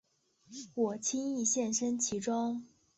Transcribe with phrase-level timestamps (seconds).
[0.73, 2.65] 我轻易陷身其中